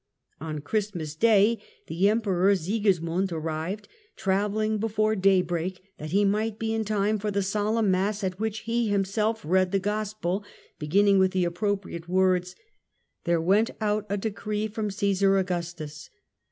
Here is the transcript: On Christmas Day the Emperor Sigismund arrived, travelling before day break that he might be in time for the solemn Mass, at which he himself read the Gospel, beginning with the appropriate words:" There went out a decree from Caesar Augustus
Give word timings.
On 0.39 0.61
Christmas 0.61 1.13
Day 1.13 1.61
the 1.85 2.09
Emperor 2.09 2.55
Sigismund 2.55 3.31
arrived, 3.31 3.87
travelling 4.15 4.79
before 4.79 5.15
day 5.15 5.43
break 5.43 5.79
that 5.99 6.09
he 6.09 6.25
might 6.25 6.57
be 6.57 6.73
in 6.73 6.83
time 6.83 7.19
for 7.19 7.29
the 7.29 7.43
solemn 7.43 7.91
Mass, 7.91 8.23
at 8.23 8.39
which 8.39 8.61
he 8.61 8.87
himself 8.87 9.43
read 9.45 9.71
the 9.71 9.77
Gospel, 9.77 10.43
beginning 10.79 11.19
with 11.19 11.33
the 11.33 11.45
appropriate 11.45 12.09
words:" 12.09 12.55
There 13.25 13.39
went 13.39 13.69
out 13.79 14.07
a 14.09 14.17
decree 14.17 14.65
from 14.67 14.89
Caesar 14.89 15.37
Augustus 15.37 16.09